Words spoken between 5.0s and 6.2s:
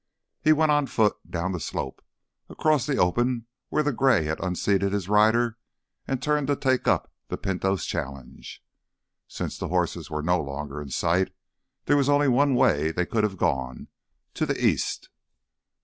rider and